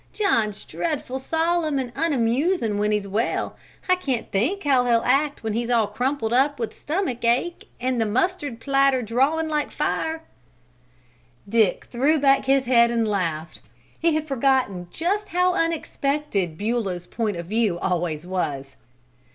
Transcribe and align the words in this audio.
John's 0.13 0.63
dreadful 0.65 1.19
solemn 1.19 1.77
and 1.77 1.93
unamusin' 1.95 2.79
when 2.79 2.89
he's 2.91 3.07
well, 3.07 3.55
and 3.87 3.91
I 3.91 4.01
can't 4.01 4.31
think 4.31 4.63
how 4.63 4.83
he'll 4.85 5.03
act 5.05 5.43
when 5.43 5.53
he's 5.53 5.69
all 5.69 5.85
crumpled 5.85 6.33
up 6.33 6.57
with 6.59 6.75
stomach 6.75 7.23
ache, 7.23 7.69
an' 7.79 7.99
the 7.99 8.07
mustard 8.07 8.59
plaster 8.59 9.03
drawin' 9.03 9.47
like 9.47 9.69
fire." 9.69 10.23
Dick 11.47 11.85
threw 11.91 12.17
back 12.19 12.45
his 12.45 12.65
head 12.65 12.89
and 12.89 13.07
laughed. 13.07 13.61
He 13.99 14.15
had 14.15 14.27
forgotten 14.27 14.87
just 14.89 15.29
how 15.29 15.53
unexpected 15.53 16.57
Beulah's 16.57 17.05
point 17.05 17.37
of 17.37 17.45
view 17.45 17.77
always 17.77 18.25
was. 18.25 18.73